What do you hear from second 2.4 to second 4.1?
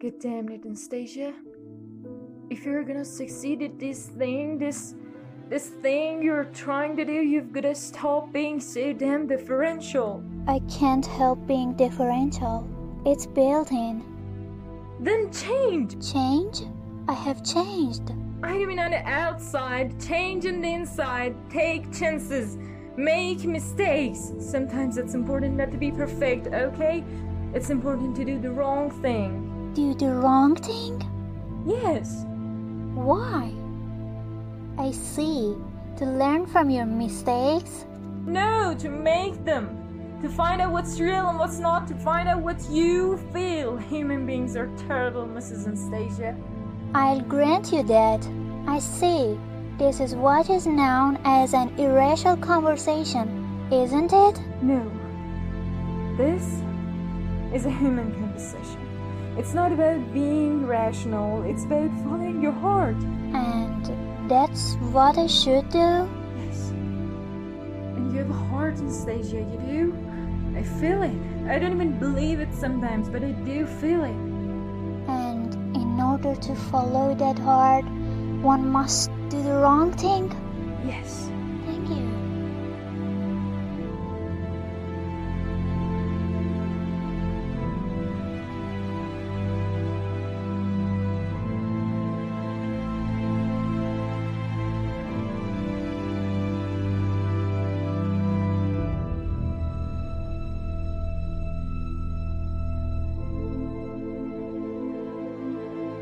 If you're gonna succeed at this